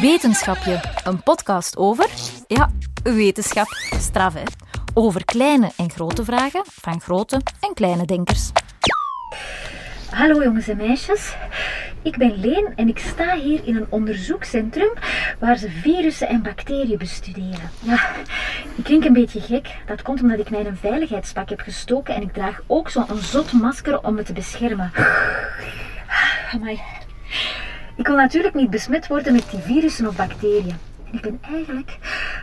[0.00, 2.06] Wetenschapje, een podcast over,
[2.46, 2.70] ja,
[3.02, 3.66] wetenschap,
[3.98, 4.42] straf hè.
[4.94, 8.50] Over kleine en grote vragen van grote en kleine denkers.
[10.10, 11.34] Hallo jongens en meisjes.
[12.02, 14.92] Ik ben Leen en ik sta hier in een onderzoekscentrum
[15.38, 17.70] waar ze virussen en bacteriën bestuderen.
[17.78, 18.10] Ja,
[18.76, 19.68] ik klink een beetje gek.
[19.86, 23.52] Dat komt omdat ik mij een veiligheidspak heb gestoken en ik draag ook zo'n zot
[23.52, 24.92] masker om me te beschermen.
[26.52, 26.80] Amai.
[28.04, 30.76] Ik wil natuurlijk niet besmet worden met die virussen of bacteriën.
[31.10, 31.98] Ik ben eigenlijk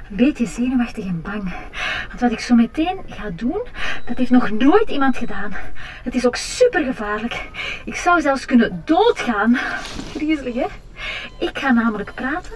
[0.09, 1.53] een beetje zenuwachtig en bang.
[2.07, 3.67] Want wat ik zo meteen ga doen,
[4.05, 5.53] dat heeft nog nooit iemand gedaan.
[6.03, 7.49] Het is ook super gevaarlijk.
[7.85, 9.57] Ik zou zelfs kunnen doodgaan.
[10.15, 10.65] Griezelig, hè?
[11.39, 12.53] Ik ga namelijk praten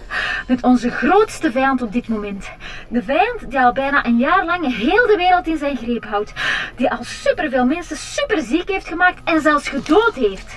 [0.47, 2.49] met onze grootste vijand op dit moment.
[2.87, 6.33] De vijand die al bijna een jaar lang heel de wereld in zijn greep houdt.
[6.75, 10.55] Die al superveel mensen super ziek heeft gemaakt en zelfs gedood heeft.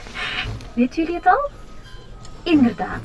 [0.73, 1.57] Weet jullie het al?
[2.51, 3.02] Inderdaad.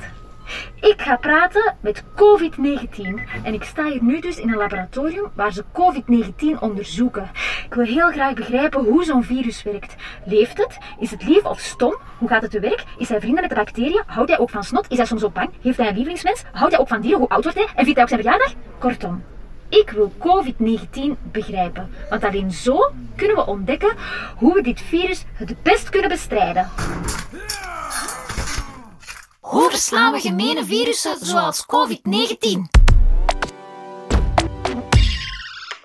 [0.80, 3.00] Ik ga praten met COVID-19
[3.42, 7.30] en ik sta hier nu dus in een laboratorium waar ze COVID-19 onderzoeken.
[7.64, 9.94] Ik wil heel graag begrijpen hoe zo'n virus werkt.
[10.24, 10.78] Leeft het?
[10.98, 11.96] Is het lief of stom?
[12.18, 12.84] Hoe gaat het te werk?
[12.98, 14.02] Is hij vrienden met de bacteriën?
[14.06, 14.86] Houdt hij ook van snot?
[14.88, 15.50] Is hij soms ook bang?
[15.60, 16.44] Heeft hij een lievelingsmens?
[16.52, 17.18] Houdt hij ook van dieren?
[17.18, 17.68] Hoe oud wordt hij?
[17.74, 18.54] En viert hij ook zijn verjaardag?
[18.78, 19.22] Kortom,
[19.68, 23.94] ik wil COVID-19 begrijpen, want alleen zo kunnen we ontdekken
[24.36, 26.68] hoe we dit virus het best kunnen bestrijden.
[29.44, 32.60] Hoe verslaan we gemene virussen zoals COVID-19?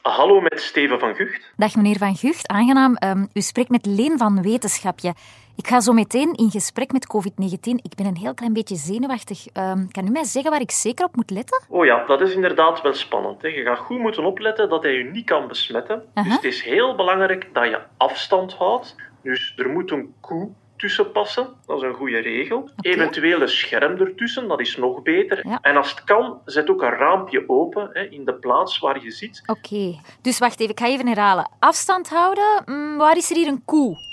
[0.01, 1.53] Hallo met Steven van Gucht.
[1.57, 2.95] Dag meneer Van Gucht, aangenaam.
[2.95, 5.13] Ehm, u spreekt met Leen van Wetenschapje.
[5.55, 7.81] Ik ga zo meteen in gesprek met COVID-19.
[7.81, 9.47] Ik ben een heel klein beetje zenuwachtig.
[9.47, 11.63] Ehm, kan u mij zeggen waar ik zeker op moet letten?
[11.69, 13.41] Oh ja, dat is inderdaad wel spannend.
[13.41, 13.47] Hè.
[13.47, 16.03] Je gaat goed moeten opletten dat hij je niet kan besmetten.
[16.13, 18.95] Dus het is heel belangrijk dat je afstand houdt.
[19.23, 20.49] Dus er moet een koe
[20.79, 22.69] tussen passen, dat is een goede regel.
[22.81, 25.47] Eventueel een scherm ertussen, dat is nog beter.
[25.47, 25.59] Ja.
[25.61, 29.11] En als het kan, zet ook een raampje open hè, in de plaats waar je
[29.11, 29.43] zit.
[29.45, 31.49] Oké, dus wacht even, ik ga even herhalen.
[31.59, 32.63] Afstand houden.
[32.65, 34.08] Mm, waar is er hier een koe?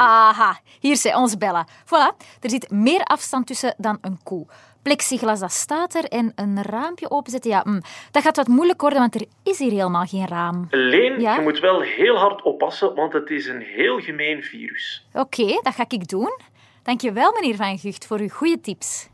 [0.00, 1.66] Aha, hier is onze Bella.
[1.84, 4.46] Voilà, er zit meer afstand tussen dan een koe.
[4.82, 6.04] Plexiglas, dat staat er.
[6.04, 7.80] En een raampje openzetten, ja, mm,
[8.10, 10.66] dat gaat wat moeilijk worden, want er is hier helemaal geen raam.
[10.70, 11.34] Leen, Ja?
[11.34, 15.06] je moet wel heel hard oppassen, want het is een heel gemeen virus.
[15.12, 16.38] Oké, dat ga ik doen.
[16.82, 19.08] Dankjewel, meneer Van Gucht, voor uw goede tips.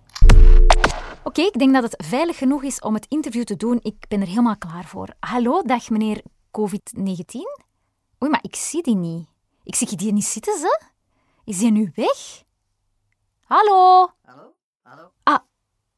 [1.23, 3.79] Oké, ik denk dat het veilig genoeg is om het interview te doen.
[3.83, 5.09] Ik ben er helemaal klaar voor.
[5.21, 6.21] Hallo, dag meneer
[6.51, 7.65] COVID-19?
[8.23, 9.27] Oei, maar ik zie die niet.
[9.67, 10.81] Ik zie die niet zitten, ze.
[11.45, 12.43] Is die nu weg?
[13.45, 14.11] Hallo?
[14.25, 14.53] Hallo?
[14.83, 15.11] Hallo?
[15.23, 15.39] Ah,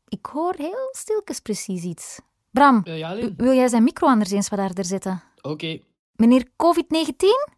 [0.09, 2.19] ik hoor heel stilkens precies iets.
[2.51, 5.23] Bram, Eh, ja, wil jij zijn micro anders eens wat harder zetten?
[5.41, 5.81] Oké.
[6.13, 7.57] Meneer COVID-19?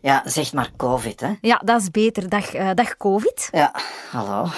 [0.00, 1.34] Ja, zeg maar COVID, hè?
[1.40, 2.28] Ja, dat is beter.
[2.28, 3.48] Dag, eh, dag COVID.
[3.52, 3.74] Ja,
[4.10, 4.48] hallo.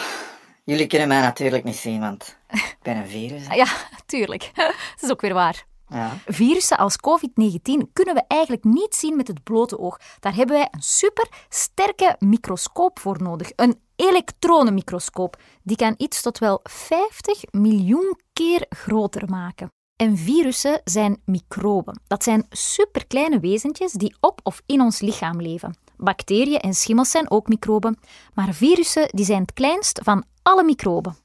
[0.65, 3.47] Jullie kunnen mij natuurlijk niet zien, want ik ben een virus.
[3.49, 3.55] hè.
[3.55, 3.67] Ja,
[4.07, 4.51] tuurlijk.
[4.55, 5.67] Dat is ook weer waar.
[5.89, 6.13] Ja.
[6.27, 9.99] Virussen als COVID-19 kunnen we eigenlijk niet zien met het blote oog.
[10.21, 13.51] Daar hebben wij een super sterke microscoop voor nodig.
[13.57, 15.37] Een elektronenmicroscoop.
[15.63, 19.71] Die kan iets tot wel 50 miljoen keer groter maken.
[19.97, 22.01] En virussen zijn microben.
[22.07, 25.77] Dat zijn superkleine wezentjes die op of in ons lichaam leven.
[25.97, 27.99] Bacteriën en schimmels zijn ook microben,
[28.35, 31.17] maar virussen die zijn het kleinst van alle microben.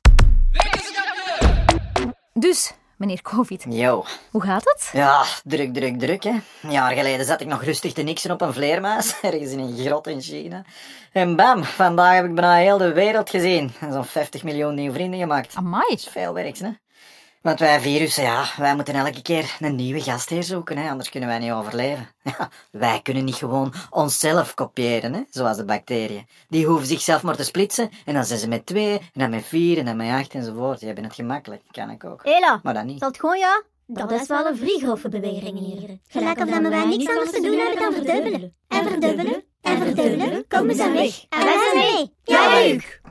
[2.33, 4.05] Dus, meneer COVID, Yo.
[4.31, 4.89] hoe gaat het?
[4.93, 6.35] Ja, druk, druk, druk, hè.
[6.61, 9.77] Een jaar geleden zat ik nog rustig te niksen op een vleermuis, ergens in een
[9.77, 10.63] grot in China.
[11.11, 13.71] En bam, vandaag heb ik bijna heel de wereld gezien.
[13.79, 15.55] En zo'n 50 miljoen nieuwe vrienden gemaakt.
[15.55, 15.85] Amai.
[15.87, 16.69] Dat is veel hè.
[17.41, 21.29] Want wij virussen, ja, wij moeten elke keer een nieuwe gastheer zoeken, hè, anders kunnen
[21.29, 22.09] wij niet overleven.
[22.23, 26.27] Ja, wij kunnen niet gewoon onszelf kopiëren, hè, zoals de bacteriën.
[26.49, 29.45] Die hoeven zichzelf maar te splitsen, en dan zijn ze met twee, en dan met
[29.45, 30.77] vier, en dan met acht, enzovoort.
[30.77, 32.23] Die hebben het gemakkelijk, kan ik ook.
[32.23, 32.99] Hela, Maar dat niet.
[32.99, 33.61] zal het gewoon ja?
[33.87, 35.97] Dat is wel een vrij grove beweging hier.
[36.07, 38.55] Gelijk of dat wij niks anders te doen hebben dan verdubbelen.
[38.67, 39.43] En verdubbelen.
[39.61, 40.47] En verdubbelen.
[40.47, 41.25] Komen ze weg.
[41.29, 42.13] En wij zijn mee.
[42.23, 43.01] Ja, leuk.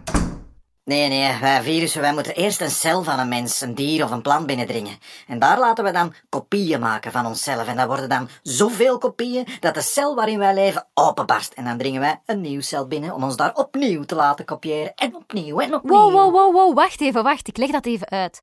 [0.90, 4.10] Nee, nee, wij virussen, wij moeten eerst een cel van een mens, een dier of
[4.10, 4.98] een plant binnendringen.
[5.26, 7.66] En daar laten we dan kopieën maken van onszelf.
[7.66, 11.52] En dat worden dan zoveel kopieën dat de cel waarin wij leven openbarst.
[11.52, 14.94] En dan dringen wij een nieuw cel binnen om ons daar opnieuw te laten kopiëren.
[14.94, 15.96] En opnieuw en opnieuw.
[15.96, 17.48] Wow, wow, wow, wow, wacht even, wacht.
[17.48, 18.42] Ik leg dat even uit.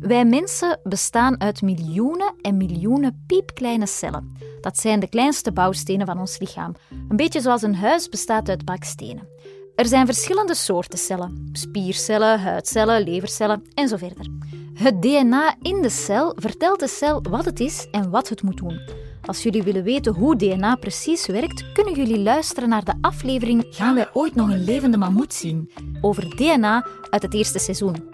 [0.00, 4.36] Wij mensen bestaan uit miljoenen en miljoenen piepkleine cellen.
[4.60, 6.74] Dat zijn de kleinste bouwstenen van ons lichaam.
[7.08, 9.28] Een beetje zoals een huis bestaat uit bakstenen.
[9.74, 14.26] Er zijn verschillende soorten cellen: spiercellen, huidcellen, levercellen en zo verder.
[14.74, 18.56] Het DNA in de cel vertelt de cel wat het is en wat het moet
[18.56, 18.80] doen.
[19.22, 23.94] Als jullie willen weten hoe DNA precies werkt, kunnen jullie luisteren naar de aflevering Gaan
[23.94, 25.70] wij ooit nog een levende mammoet zien?
[26.00, 28.10] Over DNA uit het eerste seizoen.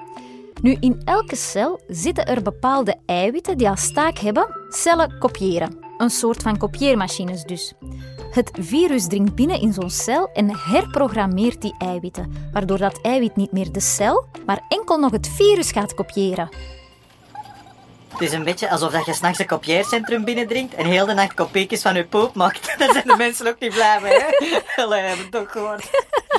[0.62, 5.78] Nu, in elke cel zitten er bepaalde eiwitten die als taak hebben cellen kopiëren.
[5.96, 7.74] Een soort van kopieermachines dus.
[8.30, 13.52] Het virus dringt binnen in zo'n cel en herprogrammeert die eiwitten, waardoor dat eiwit niet
[13.52, 16.48] meer de cel, maar enkel nog het virus gaat kopiëren.
[18.08, 21.34] Het is een beetje alsof dat je s'nachts een kopieercentrum binnendringt en heel de nacht
[21.34, 22.74] kopiekjes van je poep maakt.
[22.78, 24.60] Dan zijn de mensen ook niet blij mee, hè?
[24.82, 25.90] Allee, hebben het toch gehoord.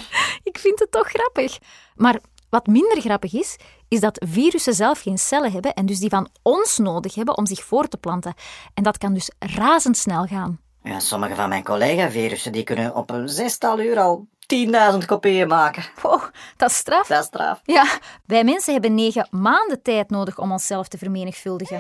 [0.49, 1.57] Ik vind het toch grappig.
[1.95, 2.19] Maar
[2.49, 3.57] wat minder grappig is,
[3.87, 7.45] is dat virussen zelf geen cellen hebben en dus die van ons nodig hebben om
[7.45, 8.33] zich voor te planten.
[8.73, 10.59] En dat kan dus razendsnel gaan.
[10.83, 14.27] Ja, sommige van mijn collega-virussen die kunnen op een zestal uur al
[14.93, 15.83] 10.000 kopieën maken.
[16.03, 16.23] Oh,
[16.57, 17.07] dat is straf.
[17.07, 17.61] Dat is straf.
[17.63, 17.85] Ja,
[18.25, 21.79] wij mensen hebben negen maanden tijd nodig om onszelf te vermenigvuldigen.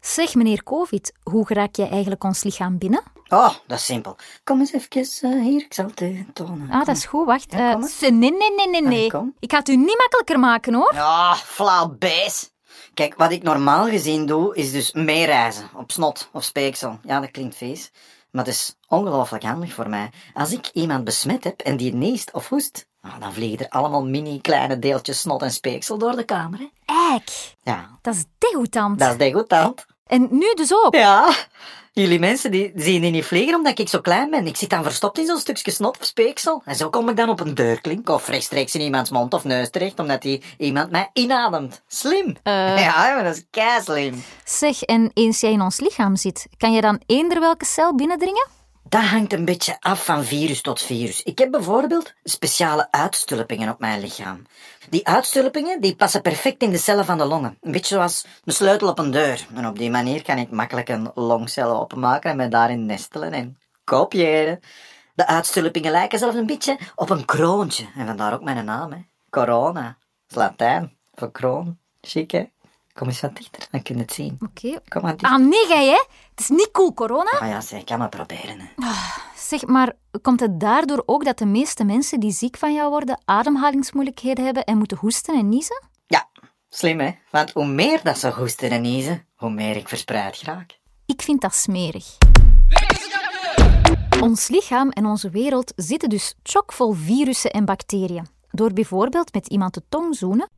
[0.00, 3.02] Zeg, meneer Covid, hoe raak jij eigenlijk ons lichaam binnen?
[3.28, 4.16] Oh, dat is simpel.
[4.44, 6.70] Kom eens even eh, hier, ik zal het u tonen.
[6.70, 7.52] Ah, dat is goed, wacht.
[7.52, 9.04] Ja, Eh, nee, nee, nee, nee, nee.
[9.38, 10.94] Ik ga het u niet makkelijker maken, hoor.
[10.94, 12.52] Ja, flauw beest.
[12.94, 16.98] Kijk, wat ik normaal gezien doe, is dus meereizen op snot of speeksel.
[17.02, 17.90] Ja, dat klinkt vies,
[18.30, 20.10] maar het is ongelooflijk handig voor mij.
[20.34, 24.04] Als ik iemand besmet heb en die neest of hoest, nou, dan vliegen er allemaal
[24.06, 26.58] mini kleine deeltjes snot en speeksel door de kamer.
[26.58, 26.68] Hè?
[27.12, 28.98] Eik, Ja, dat is degoutant.
[28.98, 29.86] dat is degoutant.
[30.10, 30.94] En nu dus ook.
[30.94, 31.34] Ja,
[31.92, 34.46] jullie mensen die zien die niet vliegen omdat ik zo klein ben.
[34.46, 36.62] Ik zit dan verstopt in zo'n stukje snot of speeksel.
[36.64, 39.70] En zo kom ik dan op een deurklink of rechtstreeks in iemands mond of neus
[39.70, 41.82] terecht, omdat die iemand mij inademt.
[41.86, 42.36] Slim.
[42.42, 42.80] Eh.
[42.80, 44.22] Ja, maar dat is kei slim.
[44.44, 48.58] Zeg, en eens jij in ons lichaam zit, kan je dan eender welke cel binnendringen?
[48.90, 51.22] Dat hangt een beetje af van virus tot virus.
[51.22, 54.42] Ik heb bijvoorbeeld speciale uitstulpingen op mijn lichaam.
[54.88, 57.58] Die uitstulpingen die passen perfect in de cellen van de longen.
[57.60, 59.46] Een beetje zoals een sleutel op een deur.
[59.54, 63.58] En op die manier kan ik makkelijk een longcel openmaken en me daarin nestelen en
[63.84, 64.60] kopiëren.
[65.14, 67.86] De uitstulpingen lijken zelfs een beetje op een kroontje.
[67.96, 68.98] En vandaar ook mijn naam, hè.
[69.30, 69.82] Corona.
[69.82, 69.96] Dat
[70.28, 71.78] is Latijn voor kroon.
[72.00, 72.44] Chic, hè?
[72.92, 74.36] Kom eens wat dichter, dan kun je het zien.
[74.40, 74.80] Oké.
[74.88, 75.38] Kom maar dichter.
[75.38, 76.04] Ah, nee, hè?
[76.40, 77.30] Het is niet cool, corona.
[77.30, 78.66] Ah ja, zeg, ik kan maar proberen, hè.
[79.36, 79.92] Zeg, maar
[80.22, 84.64] komt het daardoor ook dat de meeste mensen die ziek van jou worden ademhalingsmoeilijkheden hebben
[84.64, 85.82] en moeten hoesten en niezen?
[86.06, 86.28] Ja,
[86.68, 87.10] slim hè.
[87.30, 90.78] Want hoe meer dat ze hoesten en niezen, hoe meer ik verspreid raak.
[91.06, 92.16] Ik vind dat smerig.
[94.20, 98.26] Ons lichaam en onze wereld zitten dus chockvol virussen en bacteriën.
[98.50, 100.48] Door bijvoorbeeld met iemand de tong zoenen,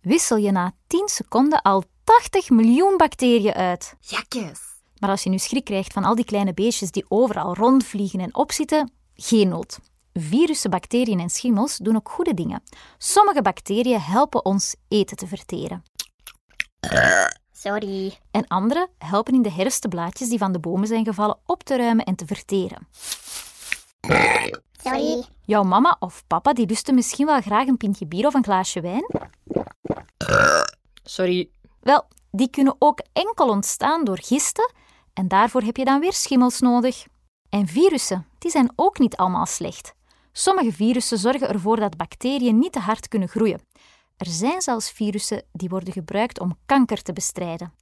[0.00, 3.94] wissel je na 10 seconden al 80 miljoen bacteriën uit.
[4.00, 4.71] Jakjes.
[5.02, 8.34] Maar als je nu schrik krijgt van al die kleine beestjes die overal rondvliegen en
[8.34, 9.78] opzitten, geen nood.
[10.12, 12.62] Virussen, bacteriën en schimmels doen ook goede dingen.
[12.98, 15.82] Sommige bacteriën helpen ons eten te verteren.
[17.52, 18.18] Sorry.
[18.30, 22.04] En andere helpen in de herfstblaadjes die van de bomen zijn gevallen op te ruimen
[22.04, 22.88] en te verteren.
[24.82, 25.24] Sorry.
[25.44, 28.80] Jouw mama of papa die lusten misschien wel graag een pintje bier of een glaasje
[28.80, 29.06] wijn.
[31.04, 31.50] Sorry.
[31.80, 34.80] Wel, die kunnen ook enkel ontstaan door gisten
[35.14, 37.06] en daarvoor heb je dan weer schimmels nodig.
[37.48, 39.94] En virussen, die zijn ook niet allemaal slecht.
[40.32, 43.60] Sommige virussen zorgen ervoor dat bacteriën niet te hard kunnen groeien.
[44.16, 47.72] Er zijn zelfs virussen die worden gebruikt om kanker te bestrijden.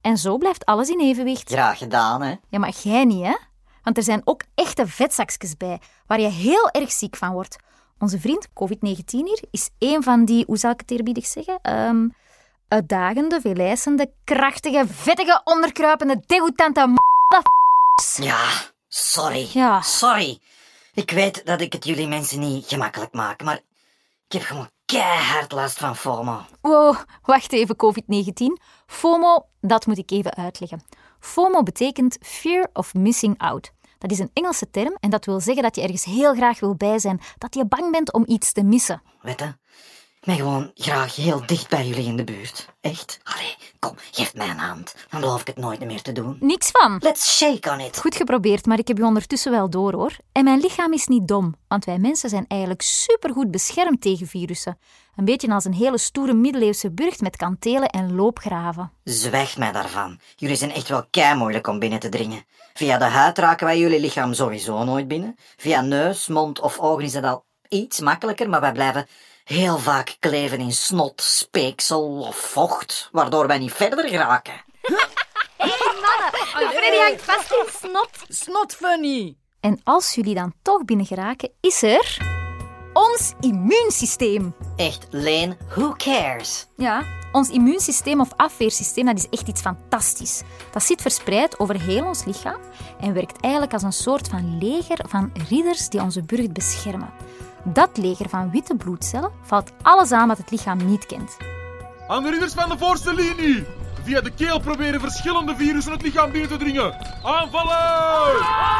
[0.00, 1.50] En zo blijft alles in evenwicht.
[1.50, 2.34] Graag gedaan, hè.
[2.48, 3.36] Ja, maar jij niet, hè?
[3.82, 7.56] Want er zijn ook echte vetzakjes bij, waar je heel erg ziek van wordt.
[7.98, 11.58] Onze vriend COVID-19 hier is één van die, hoe zal ik het eerbiedig zeggen?
[11.62, 12.08] Ehm
[12.70, 16.96] uitdagende, veelijzende, krachtige, vettige, onderkruipende, degoutante m***.
[18.22, 18.48] Ja,
[18.88, 19.48] sorry.
[19.52, 19.80] Ja.
[19.80, 20.40] Sorry.
[20.94, 23.60] Ik weet dat ik het jullie mensen niet gemakkelijk maak, maar
[24.26, 26.40] ik heb gewoon keihard last van FOMO.
[26.60, 28.62] Wow, wacht even, COVID-19.
[28.86, 30.82] FOMO, dat moet ik even uitleggen.
[31.20, 33.70] FOMO betekent Fear of Missing Out.
[33.98, 36.74] Dat is een Engelse term en dat wil zeggen dat je ergens heel graag wil
[36.74, 39.02] bij zijn, dat je bang bent om iets te missen.
[39.22, 39.54] Weet je?
[40.20, 42.68] Ben gewoon graag heel dicht bij jullie in de buurt.
[42.80, 43.20] Echt?
[43.22, 44.94] Allee, kom, geef mij een hand.
[45.10, 46.36] Dan beloof ik het nooit meer te doen.
[46.40, 46.98] Niks van.
[47.02, 47.98] Let's shake on it.
[47.98, 50.16] Goed geprobeerd, maar ik heb u ondertussen wel door hoor.
[50.32, 54.78] En mijn lichaam is niet dom, want wij mensen zijn eigenlijk supergoed beschermd tegen virussen.
[55.16, 58.92] Een beetje als een hele stoere middeleeuwse burcht met kantelen en loopgraven.
[59.04, 60.20] Zwijg mij daarvan.
[60.36, 62.44] Jullie zijn echt wel kei moeilijk om binnen te dringen.
[62.74, 65.34] Via de huid raken wij jullie lichaam sowieso nooit binnen.
[65.56, 69.06] Via neus, mond of ogen is dat al iets makkelijker, maar wij blijven
[69.44, 74.52] heel vaak kleven in snot, speeksel of vocht, waardoor wij niet verder geraken.
[76.72, 78.10] Freddy hangt vast in snot.
[78.28, 79.36] Snot funny.
[79.60, 82.16] En als jullie dan toch binnen geraken, is er
[82.92, 84.54] ons immuunsysteem.
[84.76, 86.66] Echt, Leen, who cares?
[86.76, 90.42] Ja, Ons immuunsysteem of afweersysteem dat is echt iets fantastisch.
[90.70, 92.60] Dat zit verspreid over heel ons lichaam
[93.00, 97.12] en werkt eigenlijk als een soort van leger van ridders die onze burcht beschermen.
[97.64, 101.36] Dat leger van witte bloedcellen valt alles aan wat het lichaam niet kent.
[102.08, 103.64] Aan de ridders van de voorste linie!
[104.02, 106.94] Via de keel proberen verschillende virussen het lichaam binnen te dringen.
[107.22, 108.78] Aanvallen!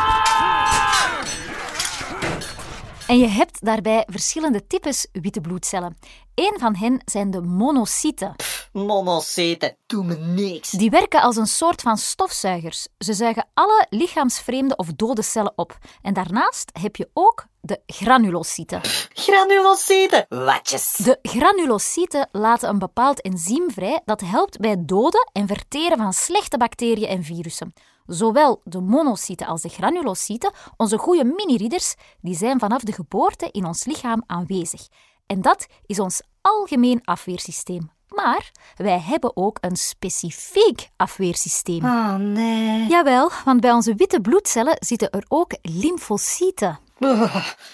[3.06, 5.98] En je hebt daarbij verschillende types witte bloedcellen.
[6.34, 8.34] Eén van hen zijn de monocyten.
[8.72, 10.70] Monocyten, doe me niks.
[10.70, 12.88] Die werken als een soort van stofzuigers.
[12.98, 15.78] Ze zuigen alle lichaamsvreemde of dode cellen op.
[16.02, 18.80] En daarnaast heb je ook de granulocyten.
[19.12, 20.96] Granulocyten, watjes.
[20.96, 26.12] De granulocyten laten een bepaald enzym vrij dat helpt bij het doden en verteren van
[26.12, 27.72] slechte bacteriën en virussen.
[28.06, 33.66] Zowel de monocyten als de granulocyten, onze goede mini-ridders, die zijn vanaf de geboorte in
[33.66, 34.88] ons lichaam aanwezig.
[35.26, 37.98] En dat is ons algemeen afweersysteem.
[38.14, 41.84] Maar wij hebben ook een specifiek afweersysteem.
[41.84, 42.86] Oh nee.
[42.88, 46.78] Jawel, want bij onze witte bloedcellen zitten er ook lymfocyten.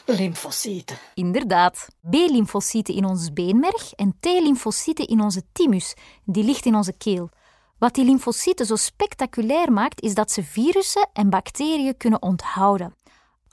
[0.06, 0.96] Lymfocyten.
[1.14, 1.88] Inderdaad.
[2.10, 7.30] B-lymfocyten in ons beenmerg en T-lymfocyten in onze thymus, die ligt in onze keel.
[7.78, 12.94] Wat die lymfocyten zo spectaculair maakt, is dat ze virussen en bacteriën kunnen onthouden.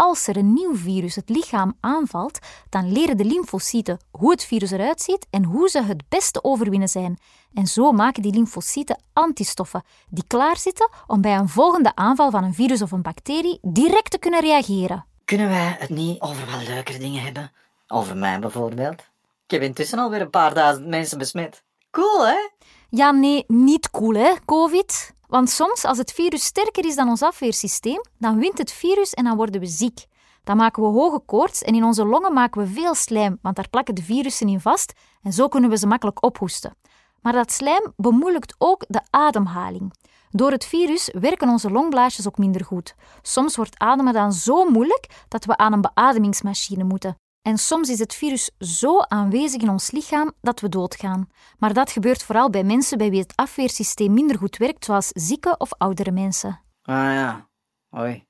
[0.04, 4.72] Als er een nieuw virus het lichaam aanvalt, dan leren de lymfocyten hoe het virus
[4.72, 7.20] eruit ziet en hoe ze het beste overwinnen zijn.
[7.54, 12.54] En zo maken die lymfocyten antistoffen die klaarzitten om bij een volgende aanval van een
[12.54, 15.06] virus of een bacterie direct te kunnen reageren.
[15.26, 17.52] Kunnen wij het niet over wat leukere dingen hebben?
[17.88, 19.00] Over mij bijvoorbeeld.
[19.46, 21.64] Ik heb intussen alweer een paar duizend mensen besmet.
[21.92, 22.50] Cool, hè?
[22.90, 25.13] Ja, nee, niet cool hè, COVID.
[25.34, 29.24] Want soms, als het virus sterker is dan ons afweersysteem, dan wint het virus en
[29.24, 30.06] dan worden we ziek.
[30.44, 33.70] Dan maken we hoge koorts en in onze longen maken we veel slijm, want daar
[33.70, 36.76] plakken de virussen in vast en zo kunnen we ze makkelijk ophoesten.
[37.22, 39.94] Maar dat slijm bemoeilijkt ook de ademhaling.
[40.30, 42.96] Door het virus werken onze longblaasjes ook minder goed.
[43.22, 47.18] Soms wordt ademen dan zo moeilijk dat we aan een beademingsmachine moeten.
[47.44, 51.28] En soms is het virus zo aanwezig in ons lichaam dat we doodgaan.
[51.58, 55.56] Maar dat gebeurt vooral bij mensen bij wie het afweersysteem minder goed werkt, zoals zieke
[55.58, 56.62] of oudere mensen.
[56.82, 57.50] Ah ja,
[57.90, 58.26] hoi.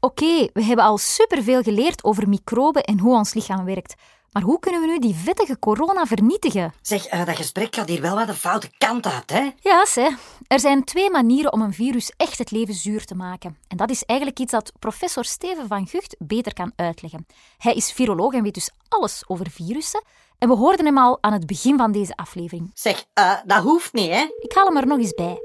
[0.00, 3.94] Oké, we hebben al superveel geleerd over microben en hoe ons lichaam werkt.
[4.32, 6.72] Maar hoe kunnen we nu die vettige corona vernietigen?
[6.80, 9.50] Zeg, eh, dat gesprek gaat hier wel wat de foute kant uit, hè?
[9.60, 10.16] Ja, sé.
[10.46, 13.56] Er zijn twee manieren om een virus echt het leven zuur te maken.
[13.68, 17.26] En dat is eigenlijk iets dat professor Steven van Gucht beter kan uitleggen.
[17.58, 20.02] Hij is viroloog en weet dus alles over virussen.
[20.38, 22.70] En we hoorden hem al aan het begin van deze aflevering.
[22.74, 24.26] Zeg, eh, dat hoeft niet, hè?
[24.38, 25.38] Ik haal hem er nog eens bij.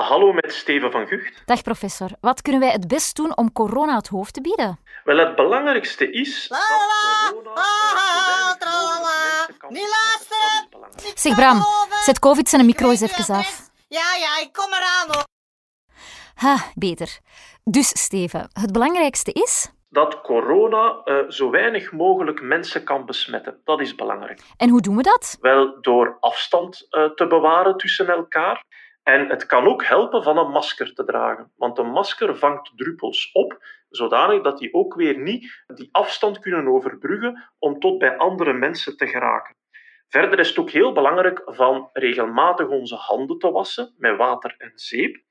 [0.00, 1.42] Hallo met Steven van Gucht.
[1.44, 4.78] Dag professor, wat kunnen wij het best doen om corona het hoofd te bieden?
[5.04, 6.58] Wel, het belangrijkste is dat
[7.30, 7.50] corona...
[7.50, 9.04] eh, mogelijk
[9.48, 10.66] mensen kan Niet luisteren.
[10.70, 11.18] Belangrijk.
[11.18, 11.64] Zeg Bram,
[12.04, 13.68] zet COVID zijn micro eens even af.
[13.88, 15.24] Ja, ja, ik kom eraan, hoor.
[16.34, 17.18] Ha, beter.
[17.64, 19.70] Dus Steven, het belangrijkste is...
[19.88, 23.60] Dat corona eh, zo weinig mogelijk mensen kan besmetten.
[23.64, 24.42] Dat is belangrijk.
[24.56, 25.38] En hoe doen we dat?
[25.40, 28.64] Wel door afstand eh, te bewaren tussen elkaar.
[29.08, 31.52] En het kan ook helpen van een masker te dragen.
[31.56, 33.58] Want een masker vangt druppels op,
[33.88, 38.96] zodanig dat die ook weer niet die afstand kunnen overbruggen om tot bij andere mensen
[38.96, 39.56] te geraken.
[40.08, 44.72] Verder is het ook heel belangrijk van regelmatig onze handen te wassen met water en
[44.74, 45.22] zeep.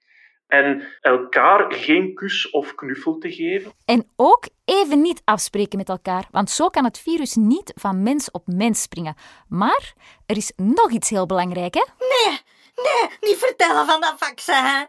[0.47, 3.71] En elkaar geen kus of knuffel te geven.
[3.85, 8.31] En ook even niet afspreken met elkaar, want zo kan het virus niet van mens
[8.31, 9.15] op mens springen.
[9.49, 9.93] Maar
[10.25, 11.83] er is nog iets heel belangrijk, hè?
[11.99, 12.39] Nee,
[12.75, 14.87] nee, niet vertellen van dat vaccin.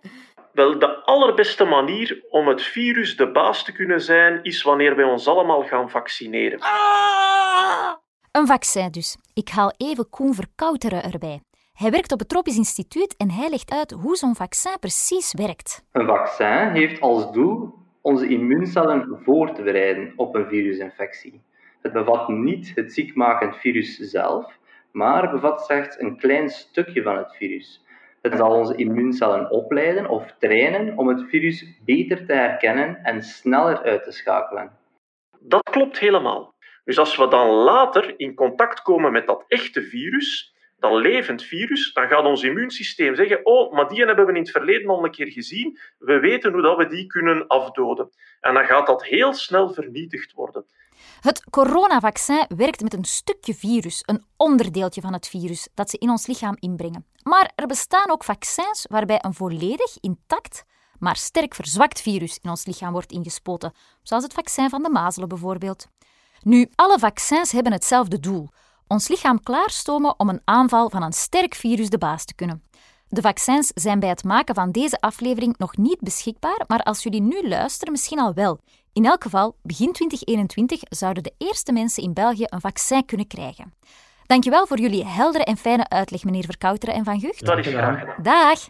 [0.52, 5.04] Wel, de allerbeste manier om het virus de baas te kunnen zijn, is wanneer wij
[5.04, 6.60] ons allemaal gaan vaccineren.
[6.60, 7.94] Ah!
[8.32, 9.16] Een vaccin dus.
[9.34, 11.40] Ik haal even Koen Verkouteren erbij.
[11.72, 15.84] Hij werkt op het Tropisch Instituut en hij legt uit hoe zo'n vaccin precies werkt.
[15.92, 21.42] Een vaccin heeft als doel onze immuuncellen voor te bereiden op een virusinfectie.
[21.82, 24.58] Het bevat niet het ziekmakend virus zelf,
[24.96, 27.84] maar bevat slechts een klein stukje van het virus.
[28.22, 33.82] Het zal onze immuuncellen opleiden of trainen om het virus beter te herkennen en sneller
[33.82, 34.70] uit te schakelen.
[35.40, 36.54] Dat klopt helemaal.
[36.84, 40.54] Dus als we dan later in contact komen met dat echte virus,
[40.94, 44.88] levend virus, dan gaat ons immuunsysteem zeggen: Oh, maar die hebben we in het verleden
[44.88, 45.78] al een keer gezien.
[45.98, 48.10] We weten hoe dat we die kunnen afdoden.
[48.40, 50.66] En dan gaat dat heel snel vernietigd worden.
[51.20, 56.10] Het coronavaccin werkt met een stukje virus, een onderdeeltje van het virus, dat ze in
[56.10, 57.06] ons lichaam inbrengen.
[57.22, 60.64] Maar er bestaan ook vaccins waarbij een volledig intact,
[60.98, 65.28] maar sterk verzwakt virus in ons lichaam wordt ingespoten, zoals het vaccin van de mazelen
[65.28, 65.88] bijvoorbeeld.
[66.42, 68.48] Nu, alle vaccins hebben hetzelfde doel:
[68.86, 72.62] ons lichaam klaarstomen om een aanval van een sterk virus de baas te kunnen.
[73.08, 77.22] De vaccins zijn bij het maken van deze aflevering nog niet beschikbaar, maar als jullie
[77.22, 78.58] nu luisteren, misschien al wel.
[78.92, 83.74] In elk geval, begin 2021 zouden de eerste mensen in België een vaccin kunnen krijgen.
[84.26, 87.46] Dankjewel voor jullie heldere en fijne uitleg, meneer Verkouteren en Van Gucht.
[87.46, 88.22] Dat is graag gedaan.
[88.22, 88.68] Dag!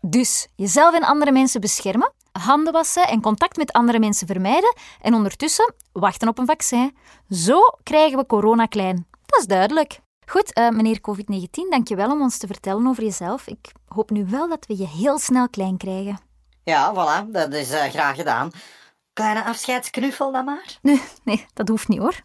[0.00, 5.14] Dus jezelf en andere mensen beschermen, handen wassen en contact met andere mensen vermijden en
[5.14, 6.96] ondertussen wachten op een vaccin.
[7.30, 9.06] Zo krijgen we corona klein.
[9.26, 10.00] Dat is duidelijk.
[10.26, 13.46] Goed, eh, meneer COVID-19, dankjewel om ons te vertellen over jezelf.
[13.46, 16.20] Ik hoop nu wel dat we je heel snel klein krijgen.
[16.64, 18.50] Ja, voilà, dat is eh, graag gedaan.
[19.12, 20.78] Kleine afscheidsknuffel dan maar.
[20.82, 22.22] Nee, nee, dat hoeft niet hoor.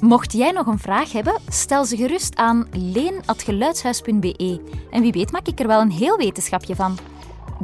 [0.00, 4.60] Mocht jij nog een vraag hebben, stel ze gerust aan leen.geluidshuis.be.
[4.90, 6.98] En wie weet maak ik er wel een heel wetenschapje van.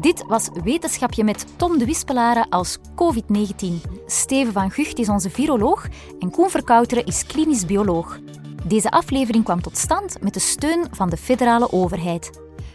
[0.00, 3.66] Dit was Wetenschapje met Tom de Wispelare als COVID-19.
[4.07, 5.87] Steven van Gucht is onze viroloog
[6.19, 8.19] en Koen Verkouteren is klinisch bioloog.
[8.64, 12.31] Deze aflevering kwam tot stand met de steun van de federale overheid.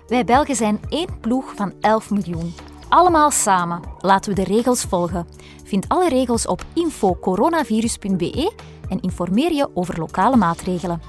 [0.07, 2.53] Wij Belgen zijn één ploeg van 11 miljoen.
[2.89, 3.81] Allemaal samen.
[3.99, 5.27] Laten we de regels volgen.
[5.63, 8.51] Vind alle regels op infocoronavirus.be
[8.91, 11.01] en informeer je over lokale maatregelen.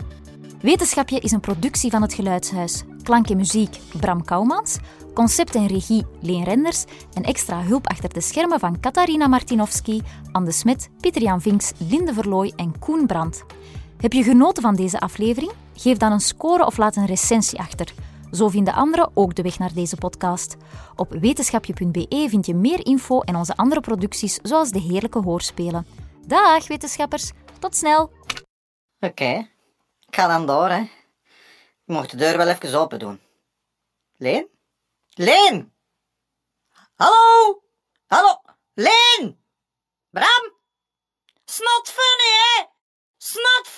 [0.60, 2.84] Wetenschapje is een productie van het Geluidshuis.
[3.02, 4.78] Klank en muziek Bram Kouwmans,
[5.14, 10.46] concept en regie Leen Renders en extra hulp achter de schermen van Katarina Martinovski, Anne
[10.46, 13.44] de Smet, Pieter-Jan Vinks, Linde Verlooy en Koen Brandt.
[13.96, 15.52] Heb je genoten van deze aflevering?
[15.74, 17.94] Geef dan een score of laat een recensie achter.
[18.30, 20.56] Zo vinden anderen ook de weg naar deze podcast.
[20.96, 25.86] Op wetenschapje.be vind je meer info en onze andere producties, zoals de heerlijke hoorspelen.
[26.26, 27.32] Dag, wetenschappers.
[27.62, 28.12] Tot snel.
[29.00, 29.50] Oké,
[30.06, 30.80] ik ga dan door, hè.
[31.84, 33.20] Je mocht de deur wel even open doen.
[34.16, 34.48] Leen?
[35.08, 35.74] Leen!
[36.94, 37.62] Hallo?
[38.06, 38.40] Hallo?
[38.74, 39.44] Leen!
[40.10, 40.52] Bram?
[41.44, 42.64] Snot funny, hè?
[43.16, 43.68] Snot